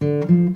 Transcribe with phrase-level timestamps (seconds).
[0.00, 0.54] From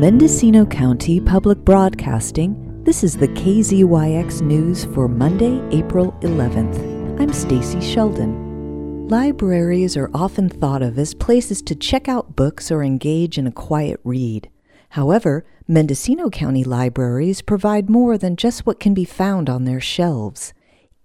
[0.00, 7.20] Mendocino County Public Broadcasting, this is the KZYX News for Monday, April 11th.
[7.20, 9.06] I'm Stacy Sheldon.
[9.06, 13.52] Libraries are often thought of as places to check out books or engage in a
[13.52, 14.50] quiet read.
[14.88, 20.52] However, Mendocino County libraries provide more than just what can be found on their shelves.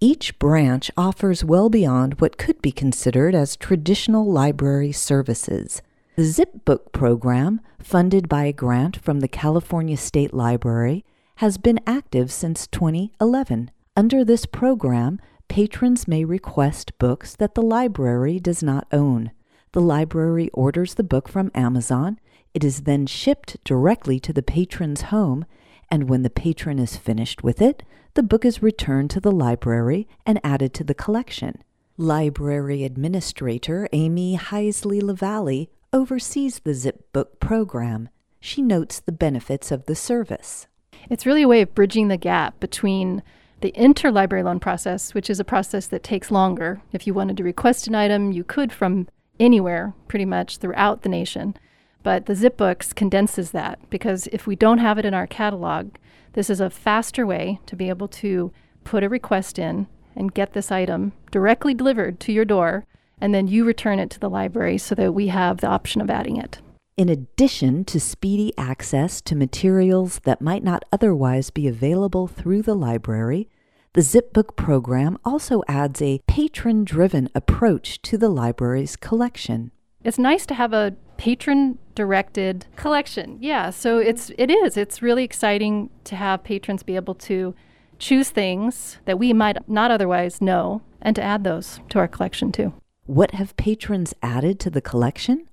[0.04, 5.82] Each branch offers well beyond what could be considered as traditional library services.
[6.18, 11.06] The Zip Book program, funded by a grant from the California State Library,
[11.36, 13.72] has been active since 2011.
[13.96, 19.32] Under this program, patrons may request books that the library does not own.
[19.72, 22.20] The library orders the book from Amazon.
[22.54, 25.46] It is then shipped directly to the patron's home,
[25.90, 27.84] and when the patron is finished with it,
[28.16, 31.64] the book is returned to the library and added to the collection.
[31.98, 38.10] Library Administrator Amy Heisley LaValle oversees the Zip Book program.
[38.40, 40.68] She notes the benefits of the service.
[41.10, 43.24] It's really a way of bridging the gap between
[43.62, 46.82] the interlibrary loan process, which is a process that takes longer.
[46.92, 49.08] If you wanted to request an item, you could from
[49.40, 51.56] anywhere, pretty much throughout the nation.
[52.04, 55.96] But the Zip Books condenses that because if we don't have it in our catalog,
[56.34, 58.52] this is a faster way to be able to
[58.84, 62.86] put a request in and get this item directly delivered to your door
[63.22, 66.10] and then you return it to the library so that we have the option of
[66.10, 66.60] adding it.
[66.98, 72.76] In addition to speedy access to materials that might not otherwise be available through the
[72.76, 73.50] library,
[73.94, 79.72] the ZipBook program also adds a patron driven approach to the library's collection.
[80.04, 83.38] It's nice to have a patron directed collection.
[83.42, 84.78] Yeah, so it's it is.
[84.78, 87.56] It's really exciting to have patrons be able to
[88.00, 92.52] choose things that we might not otherwise know and to add those to our collection
[92.52, 92.74] too.
[93.06, 95.50] What have patrons added to the collection?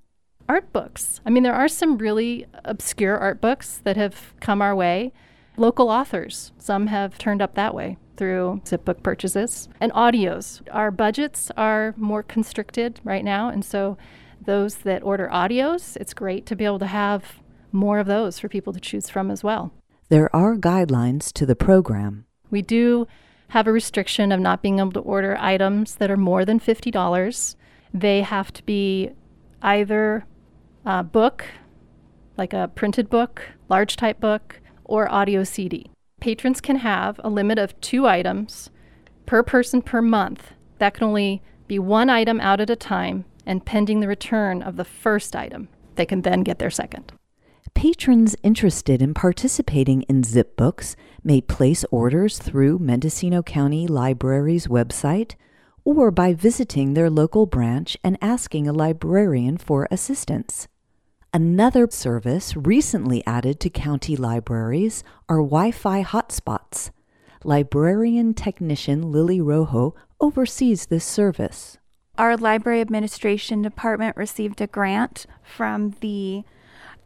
[0.48, 1.20] Art books.
[1.24, 5.12] I mean, there are some really obscure art books that have come our way.
[5.56, 9.68] Local authors, some have turned up that way through zip book purchases.
[9.80, 10.60] And audios.
[10.70, 13.96] Our budgets are more constricted right now, and so
[14.44, 17.40] those that order audios, it's great to be able to have
[17.72, 19.72] more of those for people to choose from as well.
[20.08, 22.26] There are guidelines to the program.
[22.50, 23.06] We do
[23.48, 27.56] have a restriction of not being able to order items that are more than $50.
[27.92, 29.10] They have to be
[29.62, 30.24] either
[30.84, 31.46] a book,
[32.36, 35.90] like a printed book, large type book, or audio CD.
[36.20, 38.70] Patrons can have a limit of two items
[39.26, 40.52] per person per month.
[40.78, 44.76] That can only be one item out at a time and pending the return of
[44.76, 45.68] the first item.
[45.96, 47.12] They can then get their second.
[47.74, 50.94] Patrons interested in participating in Zip Books
[51.24, 55.34] may place orders through Mendocino County Library's website
[55.84, 60.68] or by visiting their local branch and asking a librarian for assistance.
[61.34, 66.90] Another service recently added to county libraries are Wi Fi hotspots.
[67.42, 71.79] Librarian technician Lily Rojo oversees this service.
[72.20, 76.44] Our library administration department received a grant from the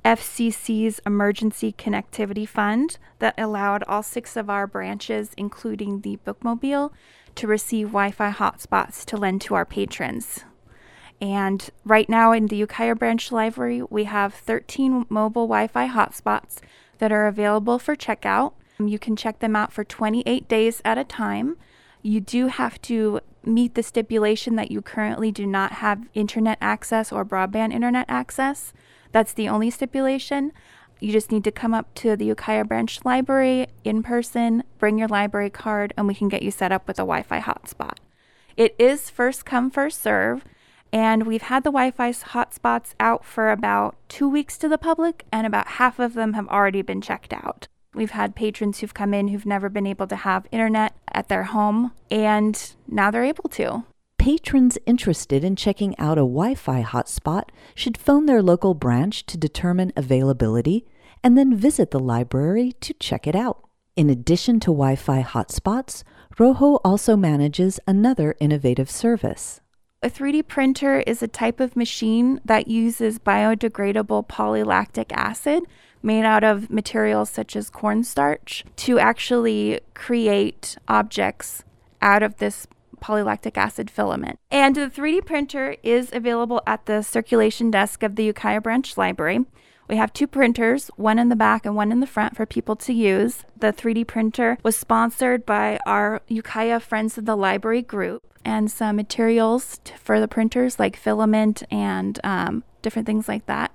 [0.04, 6.90] FCC's Emergency Connectivity Fund that allowed all six of our branches, including the Bookmobile,
[7.36, 10.40] to receive Wi Fi hotspots to lend to our patrons.
[11.20, 16.56] And right now in the Ukiah Branch Library, we have 13 mobile Wi Fi hotspots
[16.98, 18.54] that are available for checkout.
[18.80, 21.56] You can check them out for 28 days at a time.
[22.04, 27.10] You do have to meet the stipulation that you currently do not have internet access
[27.10, 28.74] or broadband internet access.
[29.10, 30.52] That's the only stipulation.
[31.00, 35.08] You just need to come up to the Ukiah Branch Library in person, bring your
[35.08, 37.96] library card, and we can get you set up with a Wi Fi hotspot.
[38.54, 40.44] It is first come, first serve,
[40.92, 45.24] and we've had the Wi Fi hotspots out for about two weeks to the public,
[45.32, 47.66] and about half of them have already been checked out.
[47.94, 51.44] We've had patrons who've come in who've never been able to have internet at their
[51.44, 53.84] home, and now they're able to.
[54.18, 59.36] Patrons interested in checking out a Wi Fi hotspot should phone their local branch to
[59.36, 60.86] determine availability
[61.22, 63.68] and then visit the library to check it out.
[63.96, 66.02] In addition to Wi Fi hotspots,
[66.38, 69.60] Rojo also manages another innovative service.
[70.02, 75.62] A 3D printer is a type of machine that uses biodegradable polylactic acid
[76.04, 81.64] made out of materials such as cornstarch to actually create objects
[82.02, 82.66] out of this
[83.02, 84.38] polylactic acid filament.
[84.50, 89.44] And the 3D printer is available at the circulation desk of the Ukiah Branch Library.
[89.88, 92.74] We have two printers, one in the back and one in the front for people
[92.76, 93.44] to use.
[93.58, 98.22] The 3D printer was sponsored by our Ukiah Friends of the Library group.
[98.46, 103.72] and some materials for the printers, like filament and um, different things like that.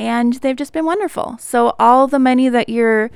[0.00, 1.36] And they've just been wonderful.
[1.38, 3.10] So, all the money that you're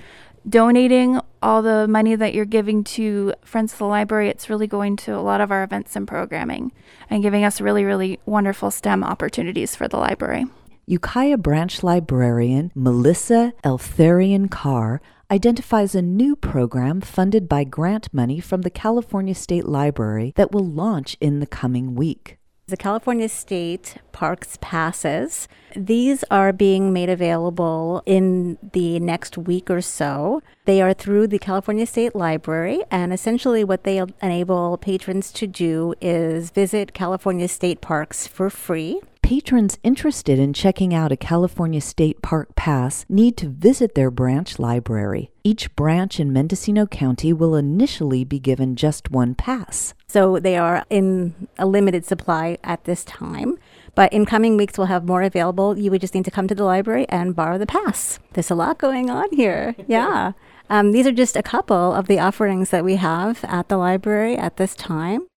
[0.46, 4.96] donating, all the money that you're giving to Friends of the Library, it's really going
[4.96, 6.72] to a lot of our events and programming
[7.08, 10.44] and giving us really, really wonderful STEM opportunities for the library.
[10.84, 18.60] Ukiah branch librarian Melissa Eltharian Carr identifies a new program funded by grant money from
[18.60, 22.37] the California State Library that will launch in the coming week.
[22.66, 25.49] The California State Parks Passes.
[25.76, 30.40] These are being made available in the next week or so.
[30.64, 35.93] They are through the California State Library, and essentially what they enable patrons to do
[36.00, 39.02] is visit California State Parks for free.
[39.25, 44.59] Patrons interested in checking out a California State Park Pass need to visit their branch
[44.59, 45.31] library.
[45.43, 49.94] Each branch in Mendocino County will initially be given just one pass.
[50.09, 53.56] So they are in a limited supply at this time.
[53.94, 55.79] But in coming weeks, we'll have more available.
[55.79, 58.19] You would just need to come to the library and borrow the pass.
[58.35, 59.75] There's a lot going on here.
[59.88, 60.32] Yeah.
[60.69, 64.37] Um, these are just a couple of the offerings that we have at the library
[64.37, 65.29] at this time.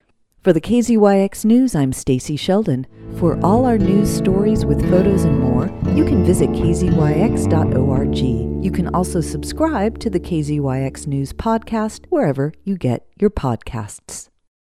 [0.47, 2.87] For the KZYX News, I'm Stacy Sheldon.
[3.17, 8.17] For all our news stories with photos and more, you can visit kzyx.org.
[8.63, 14.29] You can also subscribe to the KZYX News podcast wherever you get your podcasts.